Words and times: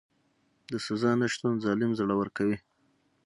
د 0.71 0.73
سزا 0.85 1.11
نشتون 1.21 1.53
ظالم 1.63 1.91
زړور 1.99 2.27
کوي. 2.37 2.57